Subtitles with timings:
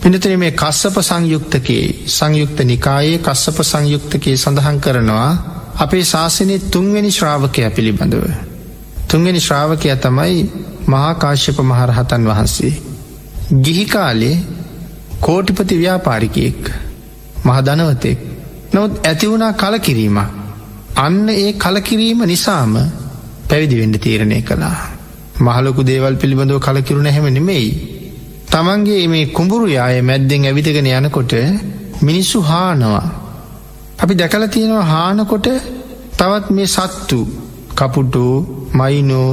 [0.00, 5.32] පිනතන මේ කස්සප සංයුක්තකයේ සංයුක්ත නිකායේ කස්සප සංයුක්තකයේ සඳහන් කරනවා
[5.76, 8.24] අපේ ශාසනය තුන්වැනි ශ්‍රාවකය පිළිබඳව.
[9.08, 10.38] තුන්වැනි ශ්‍රාවකය තමයි
[10.86, 12.72] මහාකාශ්‍යප මහරහතන් වහන්සේ.
[13.60, 14.36] ගිහිකාලේ
[15.20, 16.72] කෝටිපති ව්‍යාපාරිකයෙක්
[17.44, 18.18] මහදනවතෙක්
[18.72, 20.28] නොත් ඇතිවුණා කලකිරීමක්
[20.96, 22.74] අන්න ඒ කලකිරීම නිසාම
[23.48, 24.76] පැවිදිවෙඩ තීරණය කළා.
[25.40, 27.70] මහලොකු දේවල් පිළිබඳව කලකිරුණ හැම නෙමෙයි.
[28.52, 31.32] තමන්ගේ මේ කුඹුරු යාය මැද්දෙන් ඇවිදගෙන යනකොට
[32.02, 33.04] මිනිස්සු හානවා.
[34.02, 35.46] අපි දැකල තියෙනවා හානකොට
[36.18, 37.18] තවත් මේ සත්තු
[37.78, 38.34] කපුටෝ
[38.74, 39.32] මයිනෝ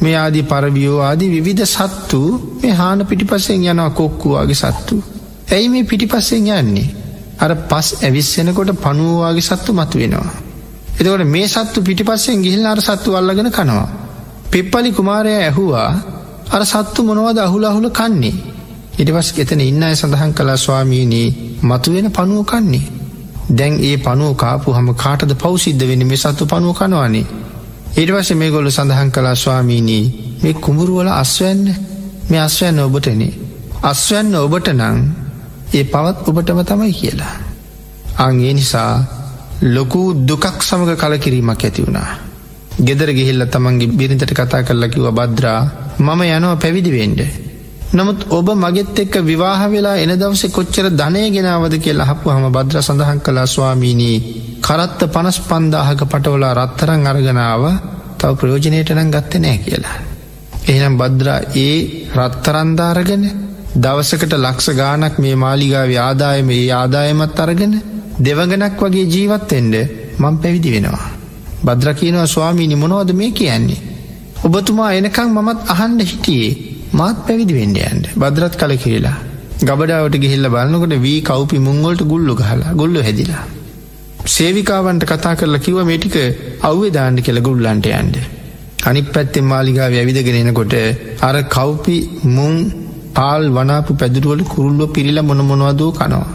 [0.00, 2.20] මේ ආදි පරවියෝ ආදී විවිධ සත්තු
[2.60, 4.96] මේ හාන පිටිපසෙන් යනවා කොක්කුවාගේ සත්තු.
[5.52, 6.88] ඇයි මේ පිටිපස්සෙන් යන්නේ.
[7.40, 10.30] අර පස් ඇවිස්සෙනකොට පනුවවාගේ සත්තු මතු වෙනවා.
[10.98, 13.88] එතකොට මේ සත්තු පිටිපස්සෙන් ගිහිල් අර සත්තු අල්ලගෙන කනවා.
[14.50, 15.90] පිප්පලි කුමාරය ඇහුවා
[16.50, 18.36] අර සත්තු මොනවද අහුල අහුල කන්නේ.
[18.98, 21.28] ඉටිපස් එතන ඉන්න අය සඳහන් කලා ස්වාමීනී
[21.62, 22.86] මතුවෙන පනුව කන්නේ.
[23.50, 27.26] දැන් ඒ පනුව කාපු හම කාටද පෞසිද්ධ වෙන මේ සත්තු පනුව කනවානේ.
[27.96, 30.04] ඉරිවස මේ ගොල්ල සඳහන් කලා ස්වාමීනී
[30.42, 31.64] මේ කුඹුරුවල අස්වැන්න
[32.30, 33.32] මේ අස්වැන්න ඔබටනේ.
[33.82, 34.98] අස්වැන්න ඔබට නං
[35.74, 37.34] ඒ පවත් ඔබටම තමයි කියලා.
[38.18, 38.92] අංගේ නිසා
[39.64, 42.10] ලොකු දුකක් සමඟ කලකිරීමක් ඇති වුණා.
[42.78, 45.60] ගෙදර ගිහිල්ල තමන්ගේ බිරිඳට කතා කරලා කිව බද්‍රා
[45.98, 47.47] මම යනව පැවිදිවෙන්ඩ.
[47.90, 52.76] නමුත් ඔබ මගෙත් එක්ක විවාහ වෙලා එන දවස කොච්චර ධනය ගෙනාවද කියලා හපු හම බද්‍ර
[52.78, 54.18] සඳහන් කලා ස්වාමීනී
[54.60, 57.62] කරත්ත පනස් පන්දාහක පටවලා රත්තරං අරගනාව
[58.18, 59.96] තව ප්‍රයෝජනයට නම් ගත්ත නෑ කියලා.
[60.68, 61.76] එහනම් බද්‍රා ඒ
[62.14, 63.24] රත්තරන්දාරගෙන
[63.74, 67.74] දවසකට ලක්ෂ ගානක් මේ මාලිගාව ආදායම ඒ ආදායමත් අරගෙන
[68.20, 69.74] දෙවගනක් වගේ ජීවත්තෙන්ඩ
[70.18, 71.06] මං පැවිදි වෙනවා.
[71.64, 73.84] බද්‍රකීනවා ස්වාමීනි මොනවද මේ කියන්නේ.
[74.44, 79.16] ඔබතුමා එනකං මමත් අහන්ඩ හිටියේ මාත් පැවිදි වෙන්ඩයන්ට බද්‍රත් කල කියලා.
[79.60, 83.44] ගබඩාවට ගිහිල්ල බලන්නකොට වී කවපි මුංගොල්ට ගුල්ලු ගහලා ගොල්ලු හැදිලා.
[84.26, 86.16] සේවිකාවන්ට කතා කරලා කිව මේටික
[86.62, 88.16] අව්‍ය දාන්න කෙළ ගුල්ලන්ට යන්ඩ.
[88.84, 90.74] අනි පැත්තෙන් මාලිගාව ඇවිදගෙනෙනකොට
[91.22, 91.96] අර කව්පි
[92.26, 92.54] මුං
[93.14, 96.28] පාල් වනාපු පැදුරුවල කුරුල්ලො පිරිල මොන මොනවදූ කනවා.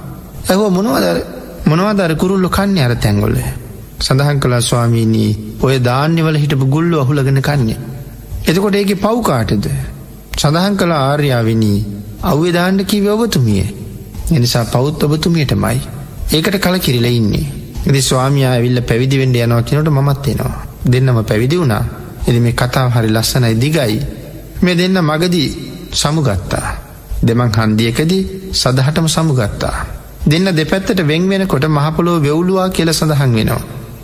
[0.49, 1.17] ඇහෝ මොනවදර
[1.65, 3.35] මොනවදර කුරුල්ලො කන්නේ අර තැංගොල.
[3.99, 7.79] සඳහන් කලා ස්වාමීනී ඔය ධාන්‍යවල හිටපු ගුල්ලු අහුලගෙන කන්නේ.
[8.47, 9.65] එතකොට ඒක පව්කාටද.
[10.43, 11.79] සඳහන් කළ ආර්යාවිනී
[12.23, 13.63] අව්‍ය දාණ්ඩ කිව ඔබතුමිය.
[14.31, 15.79] එනිසා පෞත් ඔබතුමියටමයි.
[16.31, 17.45] ඒකට කල කිරිල ඉන්නේ.
[17.87, 20.55] ඉදි ස්වාමයා ඇවිල්ල පැවිදිවෙන්ඩ යනවා කියනට මමත් එෙනවා.
[20.85, 21.83] දෙන්නම පැවිදි වුණා.
[22.27, 23.99] එදි මේ කතාව හරි ලස්සනයි දිගයි.
[24.61, 25.49] මේ දෙන්න මගදී
[25.93, 26.67] සමුගත්තා.
[27.23, 28.23] දෙමං හන්දියකදී
[28.53, 29.75] සදහටම සමුගත්තා.
[30.25, 33.63] දෙන්න දෙපැත්තට වෙන්වෙනකොට මහපොලෝ වෙවුලුවා කියල සඳහන් වෙනවා.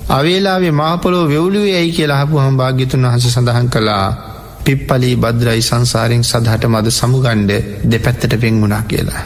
[0.10, 4.29] අවේලාවේ මහපොලෝ වෙවුලුවේ ඇයි කියලා හපු හම් භාග්‍යතුන් වහස සඳහන් කළා
[4.70, 7.52] පිප්පලී බද්‍රයි සංසාරෙන් සදහට මද සමුගණ්ඩ
[7.86, 9.22] දෙපැත්තට වෙංගුණා කියලා.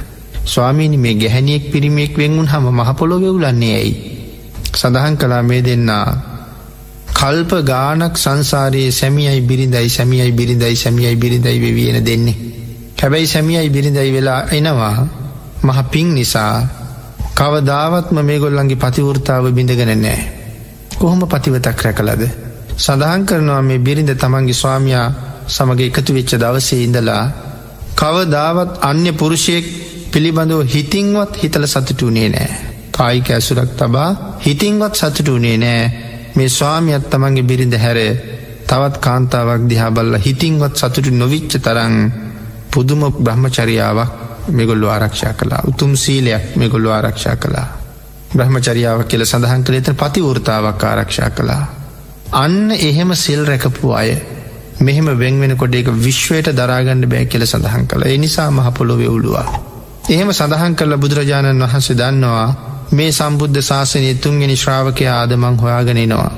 [0.45, 3.95] ස්වාමීනි මේ ගැහැනියෙක් පිරිමියෙක් වෙංගුන් හම මහපොලො වෙවුලන්නේ ඇයි.
[4.73, 6.05] සඳහන් කලා මේ දෙන්නා
[7.13, 12.37] කල්ප ගානක් සංසාරයේ සැමියයි බිරිඳයි සැමියයි බිරිඳයි සැමියයි බිරිඳයි වෙවියෙන දෙන්නේ.
[13.01, 14.97] හැබැයි සැමියයි බිරිඳයි වෙලා එනවා
[15.63, 16.55] මහ පින් නිසා
[17.35, 20.23] කවදාවත්ම මේ ගොල්ලන්ගේ පතිවෘතාව බිඳගෙන නෑ.
[20.99, 22.23] කොහොම පතිවතක් රැකලද.
[22.77, 27.23] සඳහන් කරනවා මේ බිරිඳ තමන්ගේ ස්වාමයා සමග එකතු වෙච්ච දවසේ ඉඳලා
[27.95, 29.65] කවදාවත් අන්‍ය පුරුෂයෙක්
[30.11, 32.49] පිළිබඳව හිතිංවත් හිතල සතුටුනේ නෑ.
[32.91, 34.09] කායික ඇසුරක් තබා
[34.39, 35.83] හිතිංවත් සතුටුනේ නෑ
[36.35, 37.99] මේ ස්වාමියත් තමන්ගේ බිරිඳ හැර
[38.65, 41.95] තවත් කාන්තාවක් දිහාබල්ල හිතිංවත් සතුටු නොවිච්ච තරං
[42.69, 44.11] පුදුම බ්‍රහ්මචරියාවක්
[44.49, 47.67] මෙගොල්ලු ආරක්ෂා කලා උතුම් සීලයක් මෙගොල්ලු ආරක්ෂා කලා
[48.33, 51.63] බ්‍රහ්මචරියාවක් කියල සඳහන් කළේත පතිවෘතාවක් ආරක්ෂා කලා
[52.33, 54.09] අන්න එහෙම සිල් රැකපු අය
[54.79, 59.45] මෙහෙම වෙන්වෙන කොට එක විශ්වයට දරාගණඩ බෑ කියල සඳහන් කළ එනිසා මහපොළොවෙ උළුවා.
[60.09, 62.47] එහෙම සඳහන් කරල බුදුරජාණන් වහන්සේ දන්නවා
[62.91, 66.31] මේ සම්බුද්ධ ශාසනය තුන්ගෙන ශ්‍රාවකය ආදමං හොයාගෙනනවා.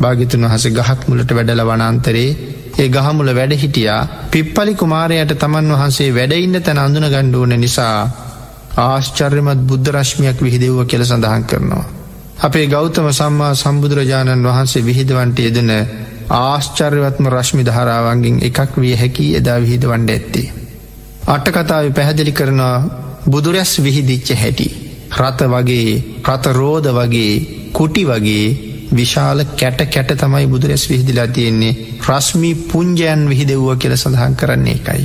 [0.00, 2.28] භාගිතුන් වහස ගහක් මුලට වැඩල වනන්තරේ
[2.74, 7.96] ඒ ගහමුල වැඩ හිටියා පිප්පලි කුමාරයට තමන් වහන්සේ වැඩඉන්න තැන අඳුන ගණ්ඩුවන නිසා
[8.78, 11.84] ආශ්චර්යමත් බුද්ධ රශ්මියක් විහිදෙව්ව කෙල සඳහන් කරනවා.
[12.40, 15.70] අපේ ගෞතම සම්මා සම්බුදුරජාණන් වහන්සේ විහිදවන්ට යෙදන
[16.32, 20.46] ආශ්චර්යවත්ම රශ්මි ධාරාවන්ගෙන් එකක් විය හැකි එදා විහිද වන්ඩ ඇත්තේ.
[21.26, 22.76] අටකතාව පැහැදිලි කරනවා
[23.26, 24.68] බුදුරැස් විහිදිච්ච හැටි.
[25.14, 25.90] රත වගේ
[26.26, 27.34] රතරෝධ වගේ
[27.72, 28.46] කුටි වගේ
[28.92, 35.04] විශාල කැට කැට තමයි බුදුරැස් විහිදිලා තියෙන්නේ රශ්මි පුංජයන් විහිදෙව්ව කියල සඳහන් කරන්නේ එකයි.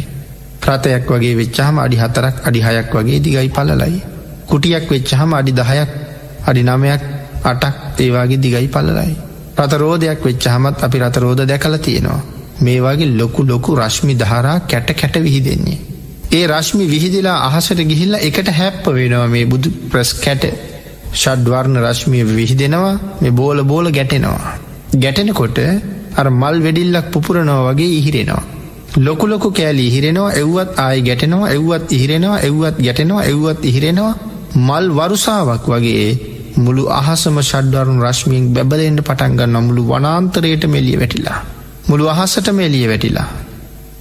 [0.61, 4.01] ප්‍රතයක් වගේ වෙච්චහම අඩි හතරක් අඩි හයක් වගේ දිගයි පලලයි.
[4.47, 5.89] කුටියක් වෙච්චහම අඩි දහයක්
[6.45, 7.01] අඩි නමයක්
[7.43, 9.26] අටක් ඒවාගේ දිගයි පලලයි.
[9.57, 12.21] රතරෝධයක් වෙච්චහමත් අපි රතරෝධ දැකල තියෙනවා.
[12.61, 15.77] මේ වගේ ලොකු ලොකු රශ්මි ධාරා කැට කැට විහිදෙන්නේ.
[16.31, 20.43] ඒ රශ්මි විහිදිලා අහසට ගිහිල්ල එකට හැප්ප වෙනවා මේ බුදු ප්‍රස් කැට
[21.13, 24.53] ෂඩ්වර්ණ රශ්මිය විහිදෙනවා මේ බෝල බෝල ගැටෙනවා.
[24.95, 25.57] ගැටෙනකොට
[26.15, 28.43] අර මල් වෙඩිල්ලක් පුපුරනවා වගේ ඉහිරෙනවා.
[28.97, 34.13] ලොකුලොකු කෑලි ඉහිරෙනවා එව්වත් ආය ගැටෙනවා එව්වත් ඉහිරෙනවා එව්වත් ගැටෙනවා එව්වත් ඉහිරෙනවා
[34.57, 36.07] මල් වරුසාවක් වගේ
[36.57, 41.39] මුළු අහසම ෂඩ්වරුන් රශ්මියෙන් බැබලෙන්ට පටන්ගන්න මුළු වනාන්තරයට මෙලිය වැටිලා.
[41.87, 43.27] මුළු අහසට මෙලිය වැටිලා.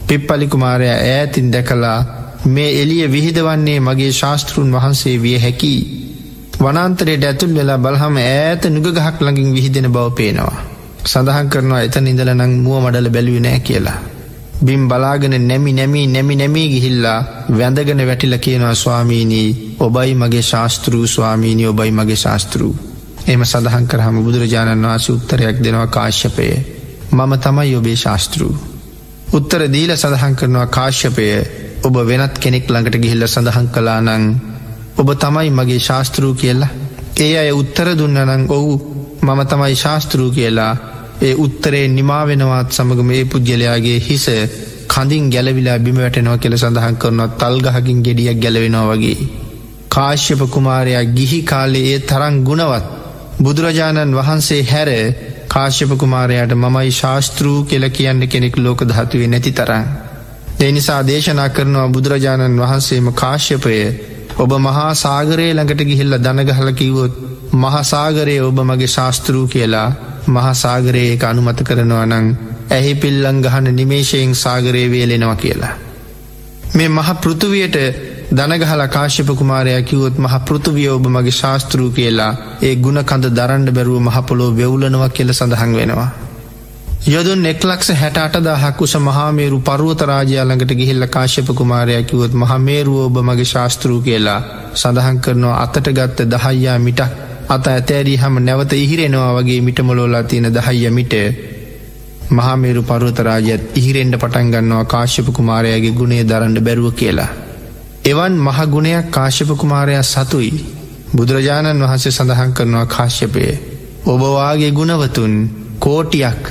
[0.08, 1.98] පිප්පලිකුමාරය ඈතින් දැකලා
[2.46, 5.74] මේ එලිය විහිදවන්නේ මගේ ශාස්තෘන් වහන්සේ විය හැකි.
[6.60, 10.58] වනන්තරයට ඇතුල් වෙලා බලහම ඈත නුගගහක් ළඟින් විහිදෙන බව පේනවා.
[11.04, 13.98] සඳහන් කරනවා එතන ඉඳල නං මුව මඩල බැලුව නෑ කියලා.
[14.58, 21.66] බිම් බලාගෙන නැමි නැමී නැමි නැමී ගිහිල්ලා වැඳගෙන වැටිල කියනවා ස්වාමීනී ඔබයි මගේ ශාස්තෘූ ස්වාමීනී
[21.66, 22.74] ඔබයි මගේ ශාස්තෘූ.
[23.26, 26.48] එම සඳහන් කරහම බුදුරජාණන් වහන්සේ උත්තරයක් දෙනවා කාශ්‍යපය
[27.12, 28.54] මම තමයි ඔබේ ශාස්තෘූ.
[29.32, 31.28] උත්තර දීල සඳහන් කරනවා කාශ්‍යපය
[31.82, 34.24] ඔබ වෙනත් කෙනෙක් ළඟට ගිහිල්ල සඳහන් කලා නං
[34.96, 36.72] ඔබ තමයි මගේ ශාස්තෘූ කියලා.
[37.16, 38.72] ඒ අය උත්තර දුන්නනං ඔවු
[39.22, 40.72] මම තමයි ශාස්තෘූ කියලා
[41.18, 44.26] ඒ උත්තරේ නිමාවෙනවත් සමග මේ පුද්ගලයාගේ හිස
[44.88, 49.16] කඳින් ගැලවිලා බිම වැටෙනවා කෙළ සඳහන් කරනවා තල්ගහකින් ගෙඩියක් ගැලවෙනවා වගේ.
[49.88, 52.84] කාශ්‍යප කුමාරයා ගිහි කාලේ ඒ තරං ගුණවත්
[53.40, 54.90] බුදුරජාණන් වහන්සේ හැර
[55.48, 59.86] කාශ්‍යප කුමාරයට මමයි ශාස්තෘූ කෙල කියන්න කෙනෙක් ලෝක ධාතුවේ නැති තරං.
[60.60, 63.78] දෙනිසා දේශනා කරනවා බුදුරජාණන් වහන්සේම කාශ්‍යපය
[64.38, 67.14] ඔබ මහා සාගරයේ ළඟට ගිහිල්ල දනගහල කිව්වොත්
[67.54, 69.88] මහසාගරයේ ඔබ මගේ ශාස්තෘූ කියලා
[70.28, 72.26] මහසාගරයේ එක අනුමත කරනවා නං
[72.70, 75.74] ඇහි පිල්ලං ගහන නිමේශයෙන් සාගරයේ වේලෙනවා කියලා.
[76.74, 77.76] මේ මහ පෘතුවයට
[78.30, 82.32] දනගහල කාශ්‍යප කුමාරයා කිවොත් මහ පෘතුවිය ඔබ මගේ ශාස්තෘූ කියලා
[82.62, 86.10] ඒ ගුණකඳ දරන්ඩ බැරුව මහපොලෝ වෙවුලනවා කියල සඳහන් වෙනවා.
[87.06, 94.00] යොදුන් එක්ලක්ෂ හැට අටදාහක් උස මහාමේරු පරුවතරාජයාළඟට ගිහිල්ල කාශ්‍යප කුමාරයා කිවොත් මහමේරුව ඔබ මගේ ශාස්තෘූ
[94.02, 94.40] කියලා
[94.74, 100.90] සඳහන් කරනවා අතට ගත්ත දහයියා මිටක් අත ඇතෑරී හම නැවත ඉහිරෙනවා වගේ මිටමලෝලා තියෙන දහයිය
[100.90, 101.12] මිට
[102.30, 107.28] මහමේරු පරුවතරාජයත් ඉහිරෙන්ඩ පටන්ගන්නවා කාශ්‍යප කුමාරයාගේ ගුණේ දරන්න බැරුව කියලා.
[108.04, 110.50] එවන් මහගුණයක් කාශ්‍යප කුමාරයා සතුයි
[111.12, 113.44] බුදුරජාණන් වහන්සේ සඳහන් කරනවා කාශ්‍යපය
[114.06, 115.34] ඔබවාගේ ගුණවතුන්
[115.80, 116.42] කෝටියක්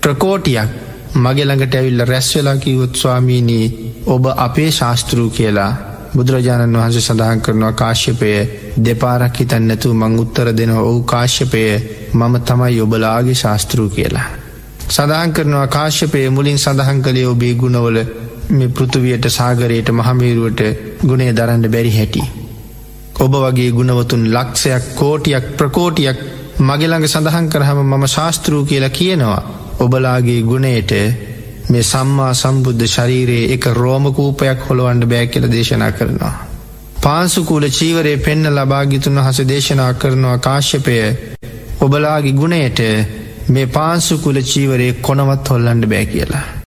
[0.00, 0.70] ප්‍රකෝටියක්
[1.16, 3.66] මගෙළඟට ඇවිල්ල රැස්වෙලා කිවොත් ස්වාමීනී
[4.06, 5.72] ඔබ අපේ ශාස්තෘූ කියලා
[6.14, 8.30] බුදුරජාණන් වහන්සේ සඳහන් කරනවා කාශ්‍යපය
[8.84, 11.62] දෙපාරක් හිතන්නැතු මං උත්තර දෙනවා ඔහු කාශ්‍යපය
[12.12, 14.28] මම තමයි ඔබලාගේ ශාස්තෘූ කියලා.
[14.88, 17.98] සඳහන් කරනවා කාශ්‍යපය මුලින් සඳහන් කළේ ඔබේ ගුණවල
[18.50, 20.62] මේ පෘතුවයට සාගරයට මහමීරුවට
[21.02, 22.22] ගුණේ දරන්න බැරි හැටි.
[23.16, 26.18] ඔබ වගේ ගුණවතුන් ලක්ෂයක් කෝටියක් ප්‍රකෝටියක්
[26.60, 29.40] මගෙළඟ සඳහන් කරහම මම ශාස්තෘූ කියලා කියනවා
[29.80, 30.92] ඔබලාගේ ගුණයට
[31.70, 36.34] මේ සම්මා සම්බුද්ධ ශරීරයේ එක රෝමකූපයක් හොළොවන්ඩ බෑ කියල දේශනා කරනවා.
[37.02, 40.96] පාන්සුකූල චීවරයේ පෙන්න ලබාගිතුන් හස දේශනා කරනවා කාශ්‍යපය
[41.80, 42.80] ඔබලාගේ ගුණයට
[43.48, 46.44] මේ පාන්සුකුල චීවරයේ කොනවත් හොල්ලන්ඩ බෑ කියලා.